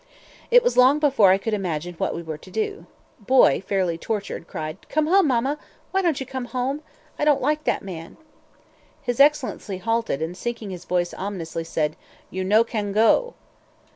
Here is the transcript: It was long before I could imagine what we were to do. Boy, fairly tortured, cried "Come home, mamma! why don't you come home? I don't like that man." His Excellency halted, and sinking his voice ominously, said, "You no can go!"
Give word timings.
It 0.49 0.63
was 0.63 0.77
long 0.77 0.97
before 0.97 1.29
I 1.29 1.37
could 1.37 1.53
imagine 1.53 1.93
what 1.93 2.15
we 2.15 2.23
were 2.23 2.39
to 2.39 2.49
do. 2.49 2.87
Boy, 3.19 3.61
fairly 3.61 3.99
tortured, 3.99 4.47
cried 4.47 4.89
"Come 4.89 5.05
home, 5.05 5.27
mamma! 5.27 5.59
why 5.91 6.01
don't 6.01 6.19
you 6.19 6.25
come 6.25 6.45
home? 6.45 6.81
I 7.19 7.23
don't 7.23 7.39
like 7.39 7.65
that 7.65 7.83
man." 7.83 8.17
His 9.03 9.19
Excellency 9.19 9.77
halted, 9.77 10.19
and 10.19 10.35
sinking 10.35 10.71
his 10.71 10.85
voice 10.85 11.13
ominously, 11.13 11.65
said, 11.65 11.95
"You 12.31 12.43
no 12.43 12.63
can 12.63 12.93
go!" 12.93 13.35